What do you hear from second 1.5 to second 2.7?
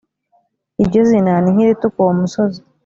nk’irituka uwo musozi